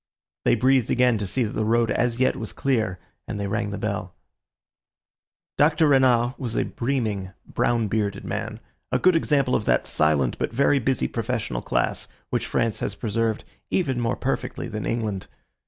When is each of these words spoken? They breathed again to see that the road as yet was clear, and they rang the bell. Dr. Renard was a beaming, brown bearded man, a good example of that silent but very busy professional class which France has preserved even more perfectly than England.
They 0.45 0.55
breathed 0.55 0.89
again 0.89 1.19
to 1.19 1.27
see 1.27 1.43
that 1.43 1.51
the 1.53 1.63
road 1.63 1.91
as 1.91 2.19
yet 2.19 2.35
was 2.35 2.53
clear, 2.53 2.97
and 3.27 3.39
they 3.39 3.45
rang 3.45 3.69
the 3.69 3.77
bell. 3.77 4.15
Dr. 5.59 5.89
Renard 5.89 6.33
was 6.39 6.55
a 6.55 6.63
beaming, 6.65 7.33
brown 7.45 7.87
bearded 7.87 8.25
man, 8.25 8.59
a 8.91 8.97
good 8.97 9.15
example 9.15 9.53
of 9.53 9.65
that 9.65 9.85
silent 9.85 10.39
but 10.39 10.51
very 10.51 10.79
busy 10.79 11.07
professional 11.07 11.61
class 11.61 12.07
which 12.31 12.47
France 12.47 12.79
has 12.79 12.95
preserved 12.95 13.43
even 13.69 14.01
more 14.01 14.15
perfectly 14.15 14.67
than 14.67 14.87
England. 14.87 15.27